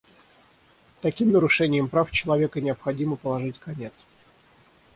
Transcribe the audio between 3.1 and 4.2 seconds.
положить конец.